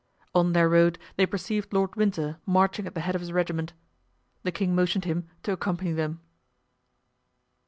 On 0.33 0.53
their 0.53 0.67
road 0.67 0.97
they 1.15 1.27
perceived 1.27 1.71
Lord 1.71 1.95
Winter 1.95 2.39
marching 2.47 2.87
at 2.87 2.95
the 2.95 3.01
head 3.01 3.13
of 3.13 3.21
his 3.21 3.31
regiment. 3.31 3.73
The 4.41 4.51
king 4.51 4.73
motioned 4.73 5.05
him 5.05 5.27
to 5.43 5.51
accompany 5.51 5.91
them. 5.91 6.21